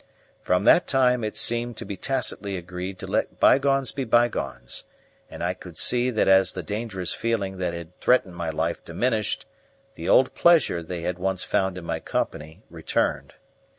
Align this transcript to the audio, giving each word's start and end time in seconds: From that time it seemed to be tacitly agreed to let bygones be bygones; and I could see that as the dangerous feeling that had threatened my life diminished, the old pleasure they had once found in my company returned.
From 0.41 0.63
that 0.63 0.87
time 0.87 1.23
it 1.23 1.37
seemed 1.37 1.77
to 1.77 1.85
be 1.85 1.95
tacitly 1.95 2.57
agreed 2.57 2.97
to 2.97 3.05
let 3.05 3.39
bygones 3.39 3.91
be 3.91 4.03
bygones; 4.03 4.85
and 5.29 5.43
I 5.43 5.53
could 5.53 5.77
see 5.77 6.09
that 6.09 6.27
as 6.27 6.53
the 6.53 6.63
dangerous 6.63 7.13
feeling 7.13 7.57
that 7.59 7.75
had 7.75 7.95
threatened 7.99 8.35
my 8.35 8.49
life 8.49 8.83
diminished, 8.83 9.45
the 9.93 10.09
old 10.09 10.33
pleasure 10.33 10.81
they 10.81 11.01
had 11.01 11.19
once 11.19 11.43
found 11.43 11.77
in 11.77 11.85
my 11.85 11.99
company 11.99 12.63
returned. 12.71 13.35